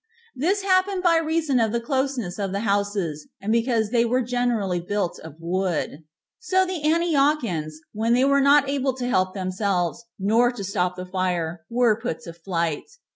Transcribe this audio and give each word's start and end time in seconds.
This 0.35 0.63
happened 0.63 1.03
by 1.03 1.17
reason 1.17 1.59
of 1.59 1.71
the 1.71 1.79
closeness 1.79 2.39
of 2.39 2.51
the 2.51 2.61
houses, 2.61 3.27
and 3.39 3.51
because 3.51 3.91
they 3.91 4.03
were 4.03 4.23
generally 4.23 4.79
built 4.79 5.19
of 5.19 5.35
wood. 5.37 6.03
So 6.39 6.65
the 6.65 6.91
Antiochians, 6.91 7.79
when 7.93 8.15
they 8.15 8.25
were 8.25 8.41
not 8.41 8.67
able 8.67 8.93
to 8.95 9.07
help 9.07 9.35
themselves, 9.35 10.03
nor 10.17 10.51
to 10.53 10.63
stop 10.63 10.95
the 10.95 11.05
fire, 11.05 11.67
were 11.69 12.01
put 12.01 12.21
to 12.21 12.33
flight. 12.33 12.87